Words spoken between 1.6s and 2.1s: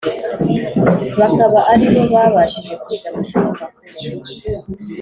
ari bo